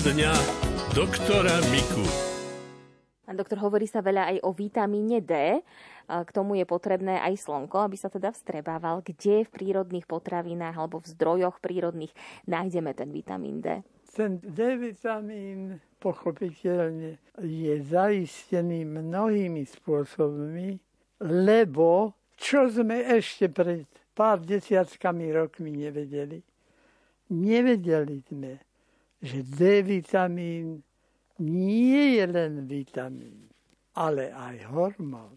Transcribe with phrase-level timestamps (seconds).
[0.00, 0.32] dňa
[0.96, 2.00] doktora Miku.
[3.28, 5.60] Pán doktor, hovorí sa veľa aj o vitamíne D.
[6.08, 9.04] K tomu je potrebné aj slnko, aby sa teda vstrebával.
[9.04, 12.16] Kde v prírodných potravinách alebo v zdrojoch prírodných
[12.48, 13.84] nájdeme ten vitamín D?
[14.16, 20.80] Ten D-vitamín pochopiteľne je zaistený mnohými spôsobmi,
[21.28, 23.84] lebo čo sme ešte pred
[24.16, 26.40] pár desiatkami rokmi nevedeli?
[27.36, 28.64] Nevedeli sme,
[29.20, 30.80] že D-vitamín
[31.40, 33.48] nie je len vitamín,
[33.96, 35.36] ale aj hormón.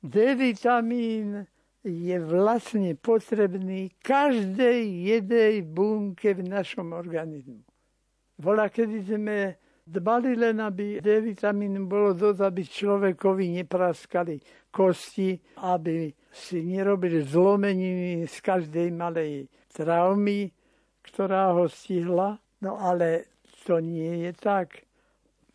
[0.00, 1.44] D-vitamín
[1.84, 7.64] je vlastne potrebný každej jednej bunke v našom organizmu.
[8.38, 9.56] Vola, kedy sme
[9.88, 14.36] dbali len, aby D-vitamín bolo dosť, aby človekovi nepraskali
[14.68, 15.34] kosti,
[15.64, 20.52] aby si nerobili zlomeniny z každej malej traumy,
[21.02, 22.36] ktorá ho stihla.
[22.60, 23.24] No ale
[23.66, 24.82] to nie je tak.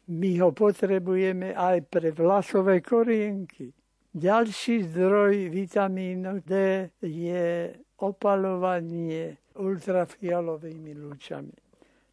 [0.08, 3.72] My ho potrebujeme aj pre vlasové korienky.
[4.14, 6.54] Ďalší zdroj vitamínu D
[7.02, 11.56] je opalovanie ultrafialovými lúčami.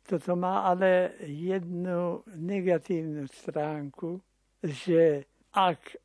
[0.06, 4.19] Toto má ale jednu negatívnu stránku,
[4.64, 5.98] že ak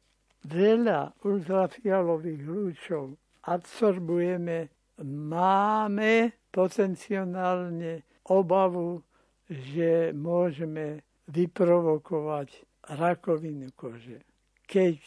[0.46, 4.70] veľa ultrafialových lúčov absorbujeme,
[5.06, 9.04] máme potenciálne obavu,
[9.50, 12.66] že môžeme vyprovokovať
[12.98, 14.22] rakovinu kože.
[14.66, 14.98] Keď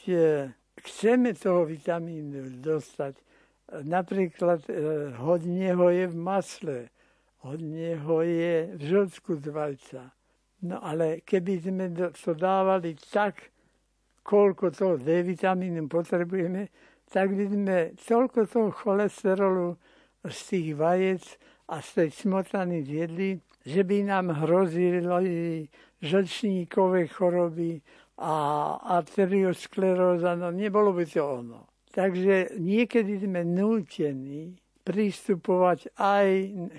[0.82, 3.18] chceme toho vitamínu dostať,
[3.82, 4.72] napríklad e,
[5.18, 6.78] hodne ho je v masle,
[7.42, 10.10] hodne ho je v žlčku z.
[10.62, 13.50] No ale keby sme to dávali tak,
[14.26, 16.68] koľko toho D-vitamínu potrebujeme,
[17.08, 19.78] tak by sme toľko toho cholesterolu
[20.26, 21.24] z tých vajec
[21.68, 25.68] a z tej smotany zjedli, že by nám hrozili
[26.00, 27.80] žlčníkové choroby
[28.18, 28.34] a
[28.98, 31.68] arterioskleróza, no nebolo by to ono.
[31.92, 36.28] Takže niekedy sme nútení pristupovať aj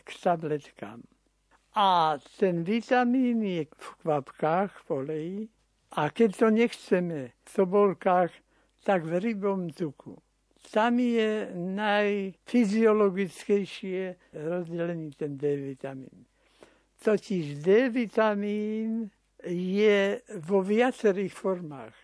[0.02, 1.06] k tabletkám.
[1.78, 5.40] A ten vitamín je v kvapkách, v oleji.
[5.94, 8.34] A keď to nechceme v sobolkách,
[8.81, 10.18] tak v rybom tuku.
[10.70, 16.28] Tam je najfyziologickejšie rozdelený ten D-vitamín.
[17.00, 19.08] Totiž D-vitamín
[19.48, 21.96] je vo viacerých formách.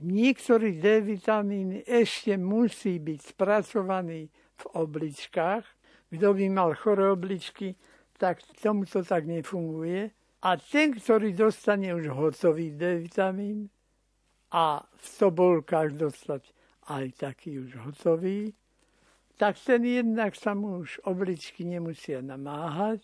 [0.00, 5.64] Niektorý D-vitamín ešte musí byť spracovaný v obličkách.
[6.10, 7.76] Kto by mal choré obličky,
[8.16, 10.10] tak tomu to tak nefunguje.
[10.40, 13.68] A ten, ktorý dostane už hotový D-vitamín
[14.50, 16.42] a v sobolkách dostať
[16.88, 18.54] aj taký už hotový,
[19.40, 23.00] tak ten jednak sa mu už obličky nemusia namáhať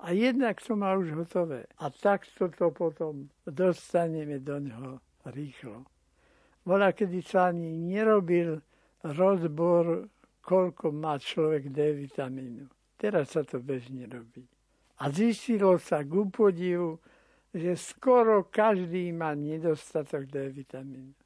[0.00, 1.68] a jednak to má už hotové.
[1.78, 5.84] A takto to potom dostaneme do neho rýchlo.
[6.64, 8.64] Bola, kedy sa ani nerobil
[9.04, 10.08] rozbor,
[10.40, 12.68] koľko má človek D vitamínu.
[12.96, 14.44] Teraz sa to bežne robí.
[15.00, 17.00] A zistilo sa ku podivu,
[17.52, 21.23] že skoro každý má nedostatok D vitamínu.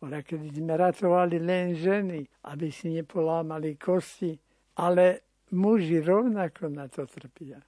[0.00, 4.32] Bola, kedy sme ratovali len ženy, aby si nepolámali kosti,
[4.80, 7.60] ale muži rovnako na to trpia.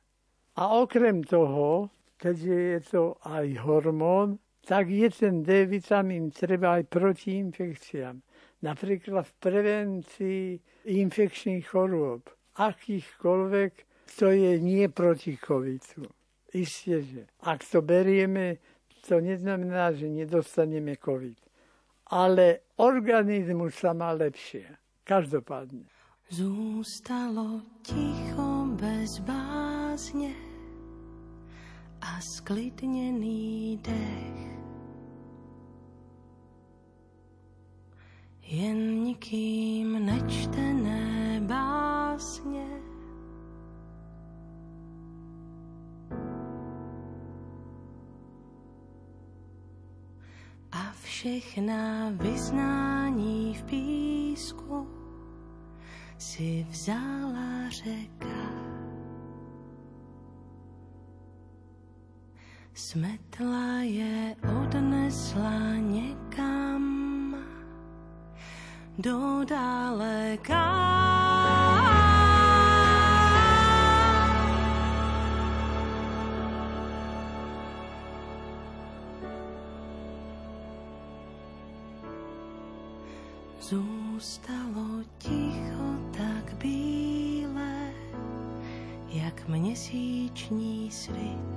[0.56, 7.36] A okrem toho, keďže je to aj hormón, tak je ten D-vitamín treba aj proti
[7.36, 8.16] infekciám.
[8.62, 10.42] Napríklad v prevencii
[10.88, 13.72] infekčných chorôb, akýchkoľvek,
[14.16, 16.08] to je nie proti covidu.
[16.54, 18.56] Isté, že ak to berieme,
[19.02, 21.34] to neznamená, že nedostaneme covid.
[22.12, 24.68] Ale organizmus sa má lepšie.
[25.08, 25.88] Každopádne.
[26.28, 30.36] Zústalo ticho bez bázne
[32.04, 34.40] a sklidnený dech.
[38.44, 42.81] Jen nikým nečtené básně
[51.22, 54.86] všechna vyznání v písku
[56.18, 58.42] si vzala řeka.
[62.74, 67.36] Smetla je odnesla někam
[68.98, 70.72] do daleka.
[83.72, 87.88] Zústalo ticho tak bíle,
[89.08, 91.56] jak měsíční svit.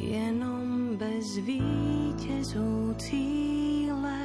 [0.00, 4.18] Jenom bez vítězů cíle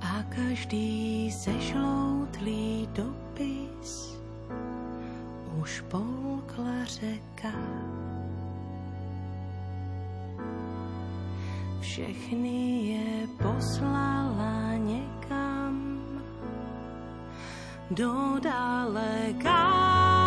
[0.00, 4.15] a každý sešloutlý dopis
[5.66, 7.58] už polkla řeka.
[11.80, 15.98] Všechny je poslala někam
[17.90, 20.25] do daleka.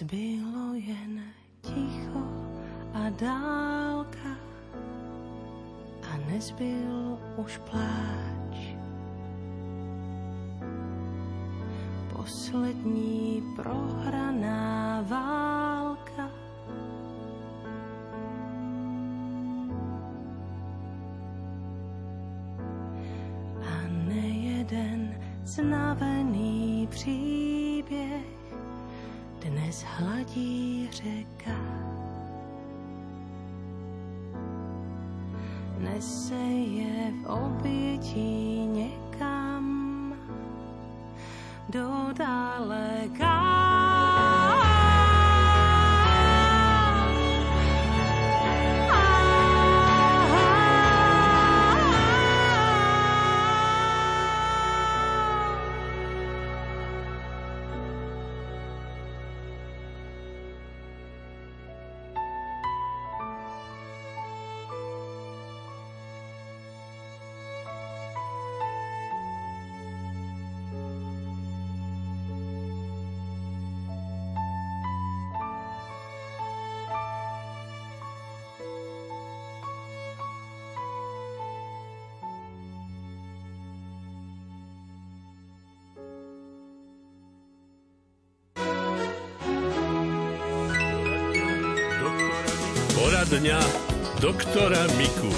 [0.00, 1.20] Zbylo jen
[1.60, 2.24] ticho
[2.96, 4.32] a dálka
[6.08, 8.56] a nezbyl už pláč.
[12.16, 16.30] Poslední prohraná válka
[23.60, 23.76] a
[24.08, 28.39] nejeden znavený příběh
[29.40, 31.60] dnes hladí řeka.
[35.78, 40.14] Nese je v obětí někam
[41.68, 41.88] do
[42.18, 44.09] daleka.
[93.20, 93.60] Poradňa
[94.24, 95.28] doktora Miku.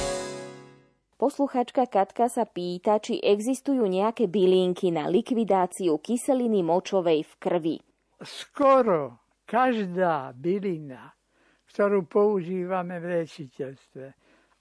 [1.19, 7.77] Posluchačka Katka sa pýta, či existujú nejaké bylinky na likvidáciu kyseliny močovej v krvi.
[8.23, 11.11] Skoro každá bylina,
[11.75, 14.07] ktorú používame v liečiteľstve,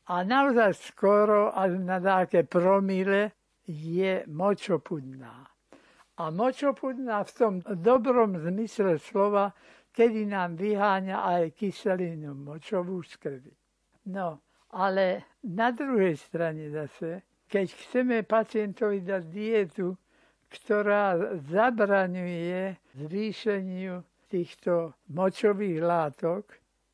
[0.10, 3.38] a naozaj skoro až na také promile,
[3.70, 5.46] je močopudná.
[6.18, 9.54] A močopudná v tom dobrom zmysle slova
[9.92, 13.54] kedy nám vyháňa aj kyselinu močovú z krvi.
[14.08, 14.40] No,
[14.72, 17.22] ale na druhej strane zase,
[17.52, 20.00] keď chceme pacientovi dať dietu,
[20.52, 21.16] ktorá
[21.48, 26.48] zabraňuje zvýšeniu týchto močových látok,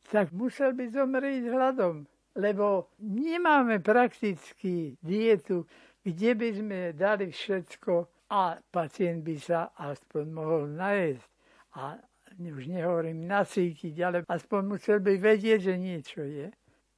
[0.09, 2.05] tak musel by zomrieť hladom.
[2.37, 5.65] Lebo nemáme prakticky dietu,
[6.05, 7.93] kde by sme dali všetko
[8.29, 11.29] a pacient by sa aspoň mohol najesť.
[11.77, 11.97] A
[12.37, 16.53] už nehovorím nasýtiť, ale aspoň musel by vedieť, že niečo je.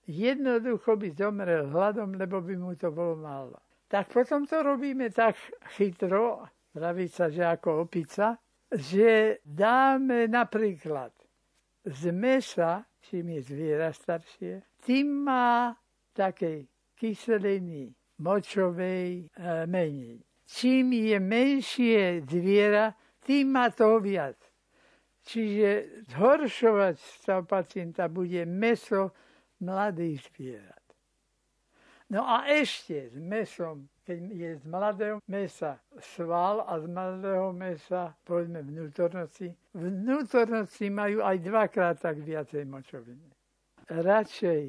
[0.10, 3.58] jednoducho by zomrel hladom, lebo by mu to bolo málo.
[3.88, 5.38] Tak potom to robíme tak
[5.78, 8.38] chytro, praví sa, že ako opica,
[8.70, 11.14] že dáme napríklad
[11.86, 15.74] z mesa, čím je zviera staršie, tým má
[16.14, 16.68] takej
[17.00, 20.22] kyseliny močovej e, menej.
[20.50, 24.49] Čím je menšie zviera, tým má toho viac.
[25.30, 25.70] Čiže
[26.10, 29.14] zhoršovať stav pacienta bude meso
[29.62, 30.86] mladých zvierat.
[32.10, 38.18] No a ešte s mesom, keď je z mladého mesa sval a z mladého mesa,
[38.26, 43.30] povedzme vnútornosti, vnútornosti majú aj dvakrát tak viacej močoviny.
[43.86, 44.64] Radšej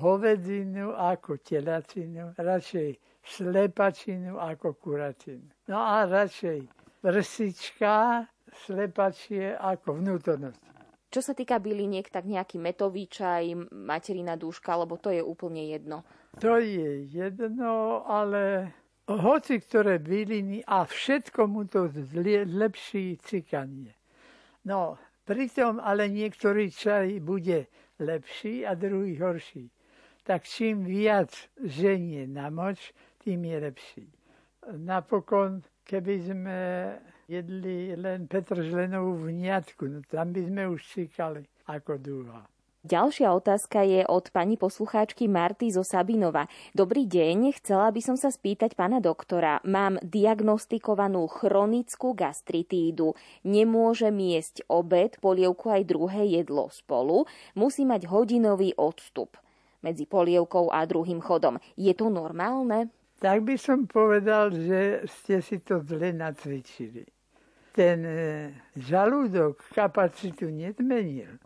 [0.00, 5.44] hovedinu ako telacinu, radšej slepačinu ako kuracinu.
[5.68, 6.64] No a radšej
[7.04, 8.24] vrsička
[8.66, 10.62] slepačie ako vnútornosť.
[11.08, 16.04] Čo sa týka byliniek, tak nejaký metový čaj, materina dúška, lebo to je úplne jedno.
[16.44, 18.76] To je jedno, ale
[19.08, 23.96] hoci ktoré byliny a všetko mu to zlepší cikanie.
[24.68, 29.72] No, pritom ale niektorý čaj bude lepší a druhý horší.
[30.28, 32.92] Tak čím viac ženie na moč,
[33.24, 34.06] tým je lepší.
[34.76, 36.58] Napokon, keby sme
[37.28, 42.48] jedli len Petržlenovú vniatku, no tam by sme už cikali ako dúha.
[42.88, 46.48] Ďalšia otázka je od pani poslucháčky Marty zo Sabinova.
[46.72, 49.60] Dobrý deň, chcela by som sa spýtať pána doktora.
[49.68, 53.12] Mám diagnostikovanú chronickú gastritídu.
[53.44, 57.28] Nemôžem jesť obed, polievku aj druhé jedlo spolu.
[57.52, 59.36] Musí mať hodinový odstup
[59.84, 61.60] medzi polievkou a druhým chodom.
[61.76, 62.88] Je to normálne?
[63.18, 67.17] Tak by som povedal, že ste si to zle nacvičili.
[67.78, 68.18] Ten e,
[68.74, 71.38] žalúdok kapacitu nezmenil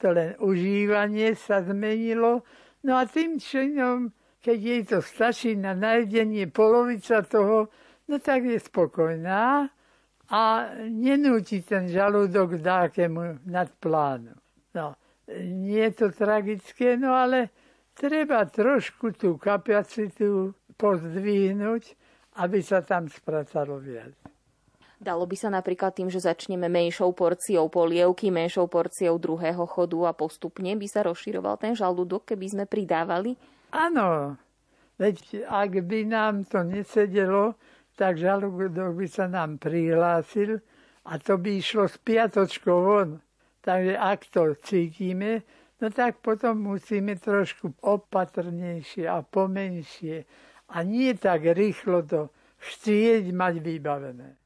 [0.00, 2.40] to len užívanie sa zmenilo.
[2.80, 4.08] No a tým činom,
[4.40, 7.68] keď jej to stačí na najedenie polovica toho,
[8.08, 9.68] no tak je spokojná
[10.32, 10.42] a
[10.88, 14.32] nenúti ten žalúdok dákemu nadplánu.
[14.72, 14.96] No,
[15.44, 17.52] nie je to tragické, no ale
[17.92, 21.92] treba trošku tú kapacitu pozdvihnúť,
[22.40, 24.16] aby sa tam spracalo viac.
[25.00, 30.12] Dalo by sa napríklad tým, že začneme menšou porciou polievky, menšou porciou druhého chodu a
[30.12, 33.32] postupne by sa rozširoval ten žalúdok, keby sme pridávali?
[33.72, 34.36] Áno,
[35.00, 37.56] veď ak by nám to nesedelo,
[37.96, 40.60] tak žalúdok by sa nám prihlásil
[41.08, 43.24] a to by išlo s piatočkou von.
[43.64, 45.48] Takže ak to cítime,
[45.80, 50.28] no tak potom musíme trošku opatrnejšie a pomenšie
[50.76, 52.28] a nie tak rýchlo to
[52.60, 54.39] chcieť mať vybavené.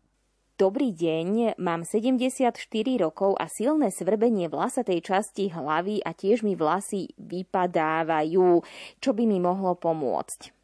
[0.54, 2.62] Dobrý deň, mám 74
[3.02, 8.62] rokov a silné svrbenie vlasatej časti hlavy a tiež mi vlasy vypadávajú.
[9.02, 10.54] Čo by mi mohlo pomôcť?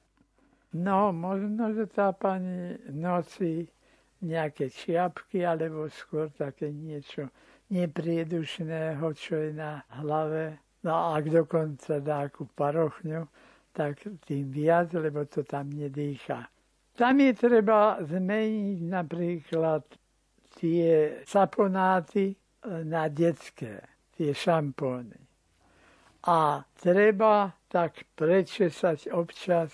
[0.79, 3.67] No, možno, že tá pani nosí
[4.23, 7.27] nejaké čiapky, alebo skôr také niečo
[7.75, 10.63] nepriedušného, čo je na hlave.
[10.87, 13.27] No a ak dokonca dá akú parochňu,
[13.75, 16.47] tak tým viac, lebo to tam nedýcha.
[17.01, 19.89] Tam je treba zmeniť napríklad
[20.61, 22.37] tie saponáty e,
[22.85, 23.81] na detské,
[24.13, 25.17] tie šampóny.
[26.29, 29.73] A treba tak prečesať občas,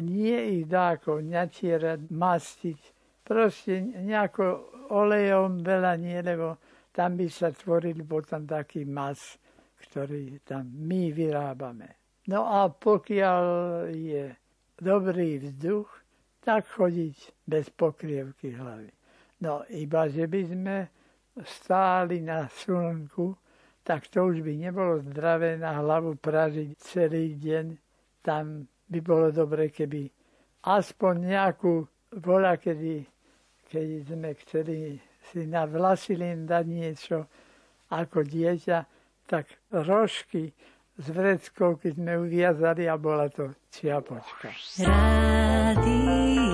[0.00, 2.80] nie ich dáko natierať, mastiť,
[3.20, 6.56] proste nejako olejom veľa nie, lebo
[6.96, 9.36] tam by sa tvoril potom taký mas,
[9.76, 12.00] ktorý tam my vyrábame.
[12.32, 13.42] No a pokiaľ
[13.92, 14.32] je
[14.80, 15.99] dobrý vzduch,
[16.40, 17.16] tak chodiť
[17.46, 18.90] bez pokrievky hlavy.
[19.40, 20.76] No iba, že by sme
[21.44, 23.36] stáli na slnku,
[23.84, 27.66] tak to už by nebolo zdravé na hlavu pražiť celý deň.
[28.20, 30.10] Tam by bolo dobre, keby
[30.68, 31.88] aspoň nejakú
[32.20, 33.06] bola, kedy,
[33.70, 34.76] keď sme chceli
[35.30, 37.18] si na vlasy len dať niečo
[37.88, 38.78] ako dieťa,
[39.30, 40.52] tak rožky
[40.98, 44.52] s vreckou, keď sme uviazali a bola to čiapočka.
[45.74, 46.49] nadie.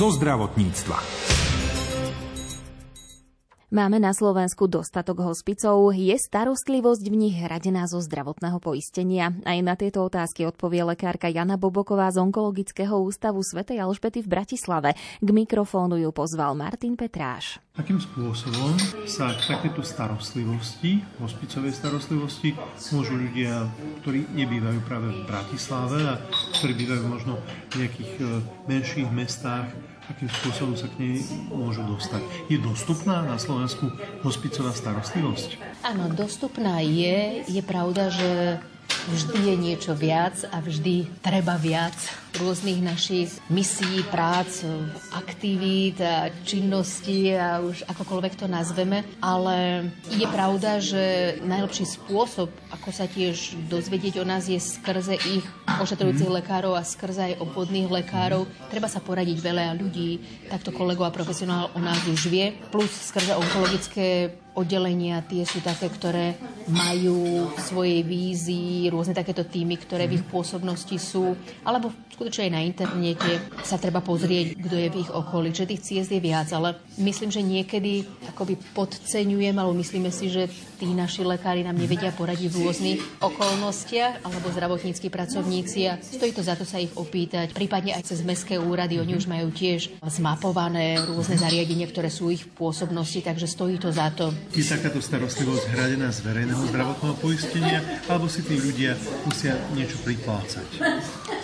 [0.00, 0.96] Zo zdravotníctva.
[3.70, 5.94] Máme na Slovensku dostatok hospicov.
[5.94, 9.30] Je starostlivosť v nich hradená zo zdravotného poistenia?
[9.46, 13.62] Aj na tieto otázky odpovie lekárka Jana Boboková z Onkologického ústavu Sv.
[13.62, 14.98] Alžbety v Bratislave.
[15.22, 17.62] K mikrofónu ju pozval Martin Petráš.
[17.78, 18.74] Akým spôsobom
[19.06, 22.58] sa k takéto starostlivosti, hospicovej starostlivosti,
[22.90, 23.70] môžu ľudia,
[24.02, 26.18] ktorí nebývajú práve v Bratislave a
[26.58, 27.38] ktorí bývajú možno
[27.70, 28.22] v nejakých e,
[28.66, 29.70] menších mestách,
[30.10, 31.14] akým spôsobom sa k nej
[31.54, 32.22] môžu dostať.
[32.50, 33.94] Je dostupná na Slovensku
[34.26, 35.56] hospicová starostlivosť?
[35.86, 37.46] Áno, dostupná je.
[37.46, 38.58] Je pravda, že
[39.08, 41.94] vždy je niečo viac a vždy treba viac
[42.38, 44.62] rôznych našich misií, prác,
[45.10, 45.98] aktivít
[46.46, 49.02] činností a už akokoľvek to nazveme.
[49.18, 55.44] Ale je pravda, že najlepší spôsob, ako sa tiež dozvedieť o nás, je skrze ich
[55.66, 58.46] ošetrujúcich lekárov a skrze aj obvodných lekárov.
[58.70, 63.34] Treba sa poradiť veľa ľudí, takto kolegov a profesionál o nás už vie, plus skrze
[63.34, 66.34] onkologické oddelenia, tie sú také, ktoré
[66.66, 72.52] majú v svojej vízii rôzne takéto týmy, ktoré v ich pôsobnosti sú, alebo skutočne aj
[72.52, 75.56] na internete sa treba pozrieť, kto je v ich okolí.
[75.56, 78.04] Čiže tých ciest je viac, ale myslím, že niekedy
[78.36, 84.24] akoby podceňujem, alebo myslíme si, že tí naši lekári nám nevedia poradiť v rôznych okolnostiach,
[84.24, 87.52] alebo zdravotníckí pracovníci a stojí to za to sa ich opýtať.
[87.52, 92.48] Prípadne aj cez mestské úrady, oni už majú tiež zmapované rôzne zariadenia, ktoré sú ich
[92.48, 94.32] v pôsobnosti, takže stojí to za to.
[94.56, 98.96] Je takáto starostlivosť hradená z verejného zdravotného poistenia, alebo si tí ľudia
[99.28, 100.80] musia niečo priplácať?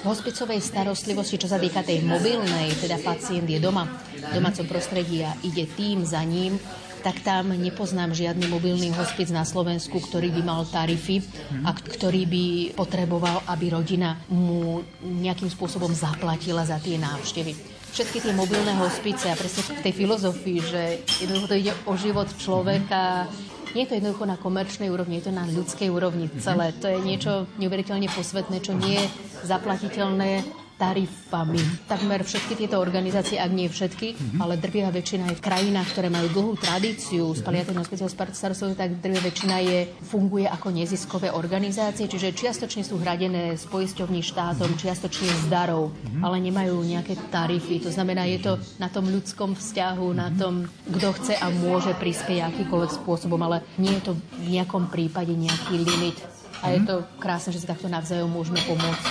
[0.00, 3.84] V hospicovej starostlivosti, čo sa týka tej mobilnej, teda pacient je doma,
[4.16, 6.56] v domácom prostredí a ide tým za ním,
[7.06, 11.22] tak tam nepoznám žiadny mobilný hospic na Slovensku, ktorý by mal tarify
[11.62, 18.36] a ktorý by potreboval, aby rodina mu nejakým spôsobom zaplatila za tie návštevy všetky tie
[18.36, 20.82] mobilné hospice a presne v tej filozofii, že
[21.24, 23.24] jednoducho to ide o život človeka,
[23.72, 26.76] nie je to jednoducho na komerčnej úrovni, je to na ľudskej úrovni celé.
[26.84, 29.06] To je niečo neuveriteľne posvetné, čo nie je
[29.48, 30.44] zaplatiteľné
[30.76, 31.60] tarifami.
[31.88, 34.40] Takmer všetky tieto organizácie, ak nie všetky, mm-hmm.
[34.44, 39.24] ale drvivá väčšina je v krajinách, ktoré majú dlhú tradíciu s paliatívnou starostlivosťou, tak drvivá
[39.24, 45.44] väčšina je, funguje ako neziskové organizácie, čiže čiastočne sú hradené z poisťovní štátom, čiastočne z
[45.48, 46.20] darov, mm-hmm.
[46.20, 47.80] ale nemajú nejaké tarify.
[47.80, 50.22] To znamená, je to na tom ľudskom vzťahu, mm-hmm.
[50.22, 54.12] na tom, kto chce a môže prispieť akýkoľvek spôsobom, ale nie je to
[54.44, 59.04] v nejakom prípade nejaký limit a je to krásne, že si takto navzájom môžeme pomôcť.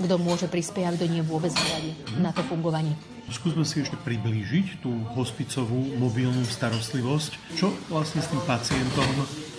[0.00, 2.94] Kto môže prispieť a kto nie vôbec hľadí na to fungovanie.
[3.24, 7.56] Skúsme si ešte priblížiť tú hospicovú mobilnú starostlivosť.
[7.56, 9.08] Čo vlastne s tým pacientom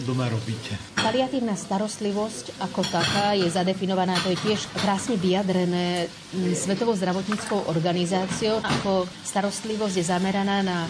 [0.06, 0.78] doma robíte?
[1.02, 6.06] Paliatívna starostlivosť ako taká je zadefinovaná, to je tiež krásne vyjadrené
[6.54, 8.62] Svetovou zdravotníckou organizáciou.
[8.62, 10.86] Ako starostlivosť je zameraná na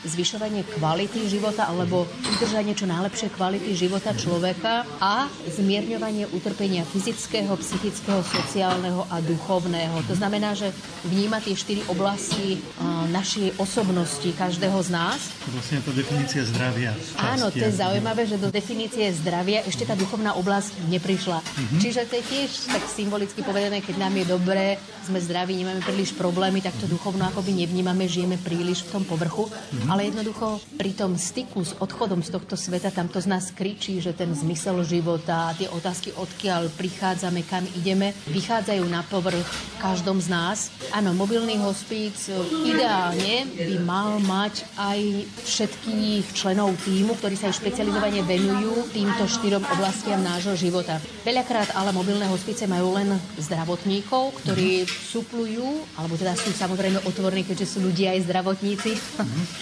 [0.00, 8.24] zvyšovanie kvality života alebo udržanie čo najlepšie kvality života človeka a zmierňovanie utrpenia fyzického, psychického,
[8.24, 10.00] sociálneho a duchovného.
[10.08, 10.72] To znamená, že
[11.04, 12.64] vníma tie štyri oblasti
[13.12, 15.20] našej osobnosti každého z nás.
[15.44, 16.96] To vlastne to definícia zdravia.
[17.20, 21.44] Áno, to je zaujímavé, že do definície zdravia ešte tá duchovná oblasť neprišla.
[21.44, 21.80] Mm-hmm.
[21.80, 26.16] Čiže to je tiež tak symbolicky povedané, keď nám je dobré, sme zdraví, nemáme príliš
[26.16, 29.50] problémy, tak to duchovno akoby nevnímame, žijeme príliš v tom povrchu.
[29.50, 33.50] Mm-hmm ale jednoducho pri tom styku s odchodom z tohto sveta tam to z nás
[33.50, 39.44] kričí, že ten zmysel života, tie otázky, odkiaľ prichádzame, kam ideme, vychádzajú na povrch
[39.82, 40.70] každom z nás.
[40.94, 42.30] Áno, mobilný hospíc
[42.62, 45.00] ideálne by mal mať aj
[45.42, 51.02] všetkých členov týmu, ktorí sa aj špecializovane venujú týmto štyrom oblastiam nášho života.
[51.26, 55.64] Veľakrát ale mobilné hospice majú len zdravotníkov, ktorí suplujú,
[55.96, 58.90] alebo teda sú samozrejme otvorní, keďže sú ľudia aj zdravotníci,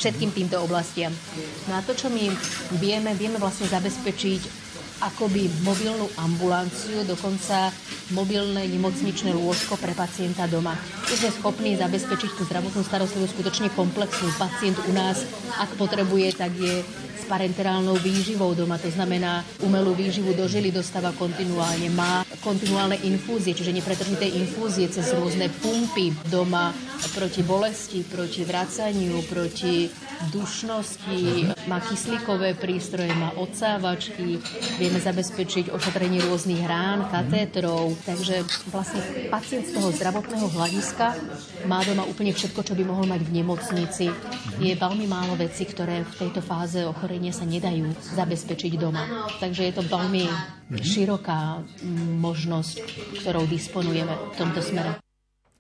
[0.02, 1.14] všetky všetkým týmto oblastiam.
[1.70, 2.26] No a to, čo my
[2.82, 4.66] vieme, vieme vlastne zabezpečiť
[4.98, 7.70] akoby mobilnú ambulanciu, dokonca
[8.10, 10.74] mobilné nemocničné lôžko pre pacienta doma.
[11.06, 14.26] My sme schopní zabezpečiť tú zdravotnú starostlivosť skutočne komplexnú.
[14.34, 15.22] Pacient u nás,
[15.54, 16.82] ak potrebuje, tak je
[17.28, 23.76] parenterálnou výživou doma, to znamená umelú výživu do žily dostáva kontinuálne, má kontinuálne infúzie, čiže
[23.76, 26.72] nepretržité infúzie cez rôzne pumpy doma
[27.12, 29.92] proti bolesti, proti vracaniu, proti
[30.32, 34.40] dušnosti, má kyslíkové prístroje, má odsávačky,
[34.80, 38.98] vieme zabezpečiť ošetrenie rôznych rán, katétrov, takže vlastne
[39.30, 41.14] pacient z toho zdravotného hľadiska
[41.70, 44.06] má doma úplne všetko, čo by mohol mať v nemocnici.
[44.58, 49.02] Je veľmi málo vecí, ktoré v tejto fáze ochorenia ochorenia sa nedajú zabezpečiť doma.
[49.42, 50.30] Takže je to veľmi
[50.70, 51.66] široká
[52.22, 52.78] možnosť,
[53.18, 55.02] ktorou disponujeme v tomto smere.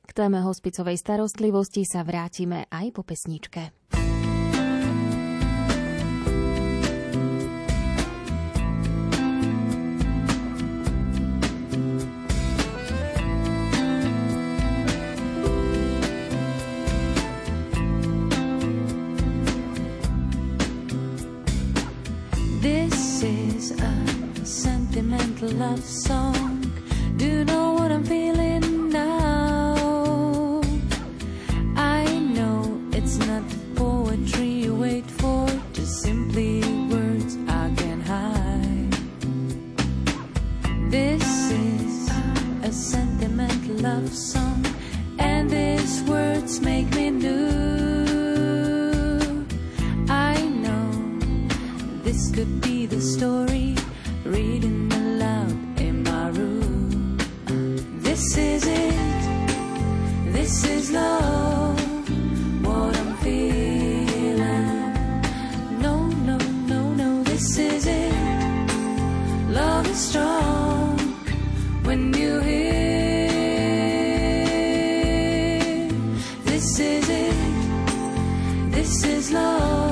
[0.06, 3.74] K téme hospicovej starostlivosti sa vrátime aj po pesničke.
[25.52, 26.47] Love song.
[76.44, 77.34] This is it.
[78.70, 79.87] This is love.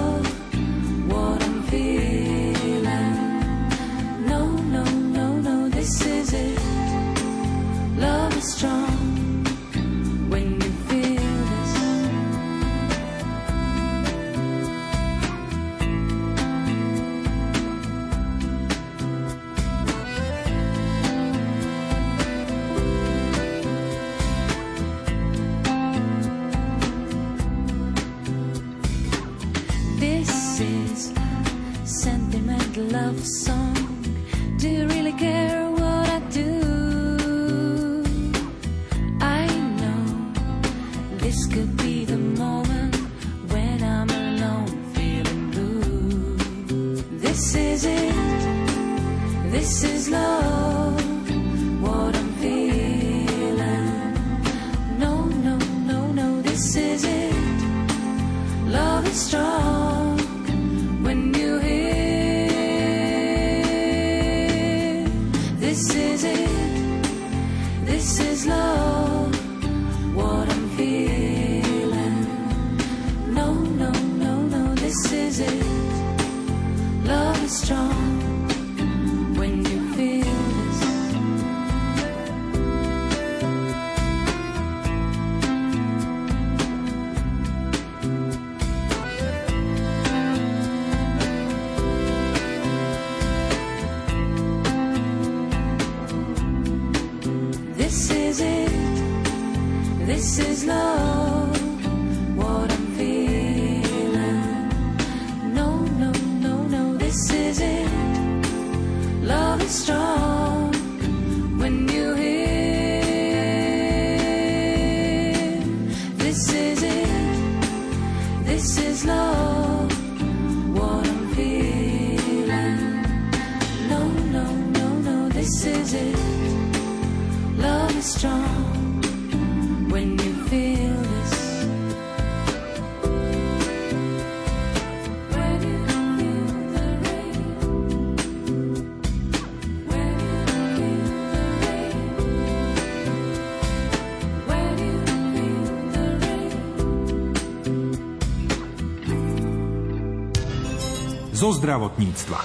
[151.66, 152.38] Zdravotníctva.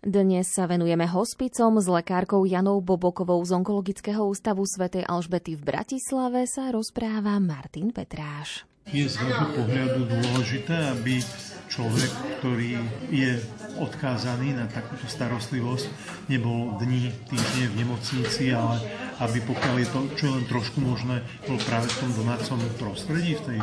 [0.00, 6.48] Dnes sa venujeme hospicom s lekárkou Janou Bobokovou z Onkologického ústavu svätej Alžbety v Bratislave
[6.48, 8.64] sa rozpráva Martin Petráš.
[8.88, 11.20] Je z vášho pohľadu dôležité, aby
[11.68, 12.80] človek, ktorý
[13.12, 13.36] je
[13.76, 15.86] odkázaný na takúto starostlivosť,
[16.32, 18.80] nebol dní, týždne v nemocnici, ale
[19.20, 23.42] aby pokiaľ je to čo len trošku možné, bol práve v tom domácom prostredí, v
[23.44, 23.58] tej,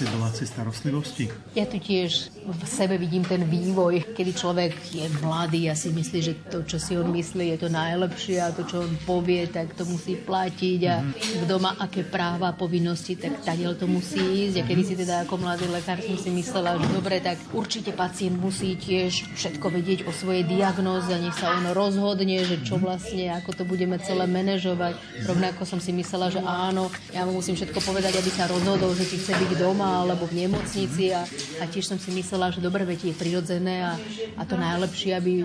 [0.00, 1.28] tej domácej starostlivosti.
[1.52, 6.18] Ja tu tiež v sebe vidím ten vývoj, kedy človek je mladý a si myslí,
[6.24, 9.76] že to, čo si on myslí, je to najlepšie a to, čo on povie, tak
[9.76, 11.04] to musí platiť a
[11.44, 14.64] kto má aké práva a povinnosti, tak tadiaľ to musí ísť.
[14.64, 18.40] A kedy si teda ako mladý lekár som si myslela, že dobre, tak určite pacient
[18.40, 23.36] musí tiež všetko vedieť o svojej diagnóze a nech sa on rozhodne, že čo vlastne,
[23.36, 24.96] ako to budeme celé manažovať.
[25.28, 29.04] Rovnako som si myslela, že áno, ja mu musím všetko povedať, aby sa rozhodol, že
[29.04, 31.26] či chce byť doma alebo v nemocnici a,
[31.58, 33.92] a tiež som si myslela, že dobre, veď je prirodzené a,
[34.38, 35.44] a to najlepšie, aby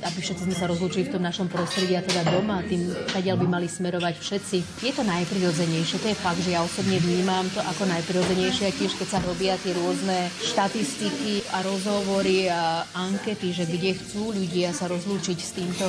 [0.00, 3.46] aby všetci sme sa rozlúčili v tom našom prostredí a teda doma, tým kadiaľ by
[3.60, 4.56] mali smerovať všetci.
[4.80, 9.08] Je to najprirodzenejšie, to je fakt, že ja osobne vnímam to ako najprirodzenejšie, tiež keď
[9.08, 15.38] sa robia tie rôzne štatistiky a rozhovory a ankety, že kde chcú ľudia sa rozlúčiť
[15.38, 15.86] s týmto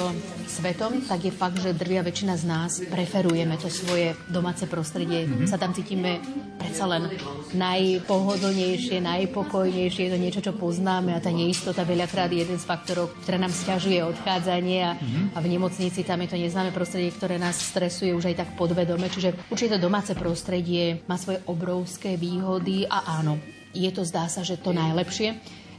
[0.49, 5.23] svetom, tak je fakt, že drvia väčšina z nás preferujeme to svoje domáce prostredie.
[5.23, 5.47] Mm-hmm.
[5.47, 6.19] Sa tam cítime
[6.59, 7.07] predsa len
[7.55, 13.15] najpohodlnejšie, najpokojnejšie, je to niečo, čo poznáme a tá neistota veľakrát je jeden z faktorov,
[13.23, 13.53] ktorá nám
[13.91, 15.25] stiažuje odchádzanie a, mm-hmm.
[15.35, 19.11] a v nemocnici tam je to neznáme prostredie, ktoré nás stresuje už aj tak podvedome.
[19.11, 23.35] Čiže určite to domáce prostredie má svoje obrovské výhody a áno,
[23.75, 25.35] je to zdá sa, že to najlepšie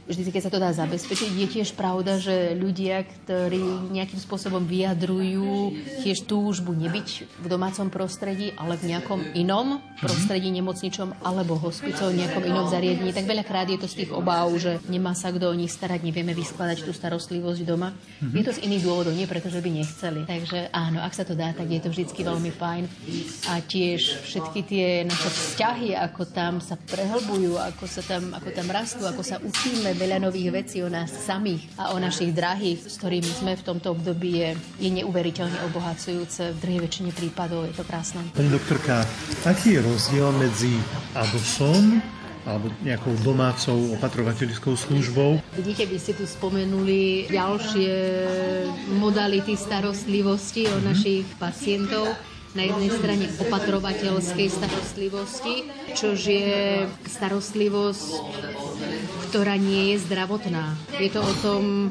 [0.07, 1.29] vždy, keď sa to dá zabezpečiť.
[1.31, 8.51] Je tiež pravda, že ľudia, ktorí nejakým spôsobom vyjadrujú tiež túžbu nebyť v domácom prostredí,
[8.59, 13.87] ale v nejakom inom prostredí, nemocničom alebo hospicov, nejakom inom zariadení, tak veľakrát je to
[13.87, 17.95] z tých obáv, že nemá sa kto o nich starať, nevieme vyskladať tú starostlivosť doma.
[17.95, 18.35] Mm-hmm.
[18.35, 20.27] Je to z iných dôvodov, nie preto, že by nechceli.
[20.27, 22.83] Takže áno, ak sa to dá, tak je to vždy veľmi fajn.
[23.49, 28.67] A tiež všetky tie naše vzťahy, ako tam sa prehlbujú, ako sa tam, ako tam
[28.67, 32.99] rastú, ako sa učíme veľa nových vecí o nás samých a o našich drahých, s
[32.99, 34.49] ktorými sme v tomto období, je,
[34.81, 36.53] je neuveriteľne obohacujúce.
[36.53, 38.21] V druhej väčšine prípadov je to krásne.
[38.33, 39.05] Pani doktorka,
[39.45, 40.73] aký je rozdiel medzi
[41.15, 42.01] ADOSom
[42.43, 45.39] alebo nejakou domácou opatrovateľskou službou.
[45.55, 47.91] Vidíte, vy ste tu spomenuli ďalšie
[48.99, 50.87] modality starostlivosti o mm-hmm.
[50.91, 52.11] našich pacientov
[52.53, 55.55] na jednej strane opatrovateľskej starostlivosti,
[55.97, 58.09] čož je starostlivosť,
[59.33, 60.77] ktorá nie je zdravotná.
[61.01, 61.89] Je to o tom,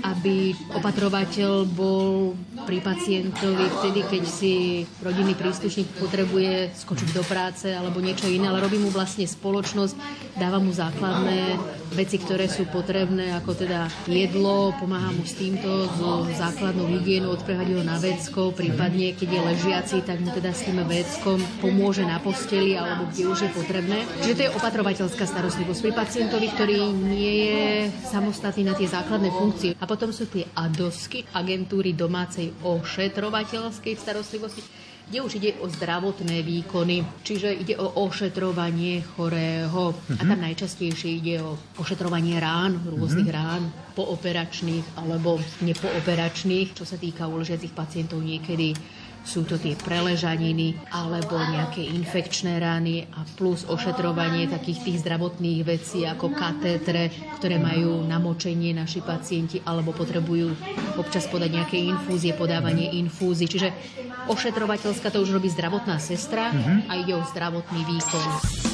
[0.00, 2.32] aby opatrovateľ bol
[2.64, 4.52] pri pacientovi vtedy, keď si
[5.04, 9.94] rodinný príslušník potrebuje skočiť do práce alebo niečo iné, ale robí mu vlastne spoločnosť,
[10.40, 11.60] dáva mu základné
[11.92, 17.76] veci, ktoré sú potrebné, ako teda jedlo, pomáha mu s týmto, so základnou hygienou, odprehať
[17.76, 22.16] ho na vecko, prípadne keď je ležiaci, tak mu teda s tým veckom pomôže na
[22.18, 24.08] posteli alebo kde už je potrebné.
[24.24, 27.64] Čiže to je opatrovateľská starostlivosť pri pacientovi, ktorý nie je
[28.08, 34.62] samostatný na tie základné funkcie a potom sú tie ADOSky, agentúry domácej ošetrovateľskej starostlivosti,
[35.04, 39.92] kde už ide o zdravotné výkony, čiže ide o ošetrovanie chorého.
[39.92, 40.16] Mm-hmm.
[40.16, 40.44] A tam mhm.
[40.48, 43.60] najčastejšie ide o ošetrovanie rán, rôznych mm-hmm.
[43.60, 48.72] rán, pooperačných alebo nepooperačných, čo sa týka uležiacich pacientov niekedy
[49.24, 56.04] sú to tie preležaniny alebo nejaké infekčné rany a plus ošetrovanie takých tých zdravotných vecí
[56.04, 57.08] ako katétre,
[57.40, 60.52] ktoré majú namočenie naši pacienti alebo potrebujú
[61.00, 63.48] občas podať nejaké infúzie, podávanie infúzií.
[63.48, 63.72] Čiže
[64.28, 66.52] ošetrovateľská to už robí zdravotná sestra
[66.86, 68.73] a ide o zdravotný výkon.